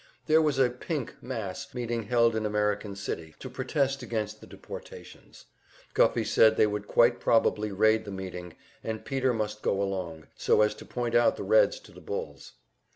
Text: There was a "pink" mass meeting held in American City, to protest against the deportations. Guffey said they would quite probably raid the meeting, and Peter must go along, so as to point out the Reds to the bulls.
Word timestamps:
There 0.25 0.41
was 0.41 0.57
a 0.57 0.71
"pink" 0.71 1.21
mass 1.21 1.75
meeting 1.75 2.01
held 2.07 2.35
in 2.35 2.43
American 2.43 2.95
City, 2.95 3.35
to 3.37 3.51
protest 3.51 4.01
against 4.01 4.41
the 4.41 4.47
deportations. 4.47 5.45
Guffey 5.93 6.23
said 6.23 6.57
they 6.57 6.65
would 6.65 6.87
quite 6.87 7.19
probably 7.19 7.71
raid 7.71 8.05
the 8.05 8.09
meeting, 8.11 8.55
and 8.83 9.05
Peter 9.05 9.31
must 9.31 9.61
go 9.61 9.79
along, 9.79 10.25
so 10.35 10.63
as 10.63 10.73
to 10.73 10.85
point 10.85 11.13
out 11.13 11.35
the 11.35 11.43
Reds 11.43 11.79
to 11.81 11.91
the 11.91 12.01
bulls. 12.01 12.53